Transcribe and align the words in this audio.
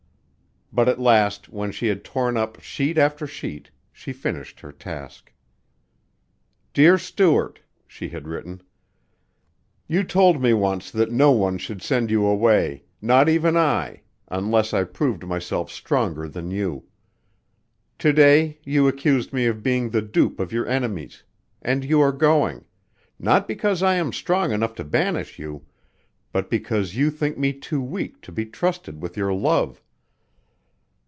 But 0.73 0.87
at 0.87 1.01
last 1.01 1.49
when 1.49 1.73
she 1.73 1.87
had 1.87 2.01
torn 2.05 2.37
up 2.37 2.61
sheet 2.61 2.97
after 2.97 3.27
sheet, 3.27 3.69
she 3.91 4.13
finished 4.13 4.61
her 4.61 4.71
task. 4.71 5.33
"Dear 6.73 6.97
Stuart," 6.97 7.59
she 7.85 8.07
had 8.07 8.25
written. 8.25 8.61
"You 9.89 10.05
told 10.05 10.41
me 10.41 10.53
once 10.53 10.89
that 10.89 11.11
no 11.11 11.33
one 11.33 11.57
should 11.57 11.81
send 11.81 12.09
you 12.09 12.25
away 12.25 12.83
not 13.01 13.27
even 13.27 13.57
I 13.57 14.03
unless 14.29 14.73
I 14.73 14.85
proved 14.85 15.25
myself 15.25 15.69
stronger 15.69 16.29
than 16.29 16.51
you. 16.51 16.85
To 17.99 18.13
day 18.13 18.57
you 18.63 18.87
accused 18.87 19.33
me 19.33 19.47
of 19.47 19.61
being 19.61 19.89
the 19.89 20.01
dupe 20.01 20.39
of 20.39 20.53
your 20.53 20.67
enemies 20.67 21.21
and 21.61 21.83
you 21.83 21.99
are 21.99 22.13
going 22.13 22.63
not 23.19 23.45
because 23.45 23.83
I 23.83 23.95
am 23.95 24.13
strong 24.13 24.53
enough 24.53 24.75
to 24.75 24.85
banish 24.85 25.37
you, 25.37 25.65
but 26.31 26.49
because 26.49 26.95
you 26.95 27.11
think 27.11 27.37
me 27.37 27.51
too 27.51 27.81
weak 27.81 28.21
to 28.21 28.31
be 28.31 28.45
trusted 28.45 29.01
with 29.01 29.17
your 29.17 29.33
love. 29.33 29.83